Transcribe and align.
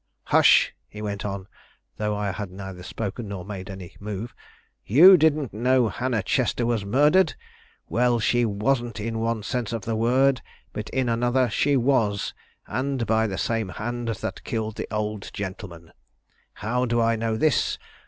"Hush!" 0.33 0.73
he 0.89 0.99
went 0.99 1.23
on, 1.25 1.47
though 1.97 2.15
I 2.15 2.31
had 2.31 2.49
neither 2.49 2.81
spoken 2.81 3.27
nor 3.27 3.45
made 3.45 3.69
any 3.69 3.95
move; 3.99 4.33
"you 4.83 5.15
didn't 5.15 5.53
know 5.53 5.89
Hannah 5.89 6.23
Chester 6.23 6.65
was 6.65 6.83
murdered. 6.83 7.35
Well, 7.87 8.17
she 8.19 8.43
wasn't 8.43 8.99
in 8.99 9.19
one 9.19 9.43
sense 9.43 9.71
of 9.71 9.83
the 9.85 9.95
word, 9.95 10.41
but 10.73 10.89
in 10.89 11.07
another 11.07 11.51
she 11.51 11.77
was, 11.77 12.33
and 12.65 13.05
by 13.05 13.27
the 13.27 13.37
same 13.37 13.69
hand 13.69 14.07
that 14.07 14.43
killed 14.43 14.75
the 14.77 14.87
old 14.89 15.29
gentleman. 15.35 15.93
How 16.53 16.85
do 16.85 16.99
I 16.99 17.15
know 17.15 17.37
this? 17.37 17.77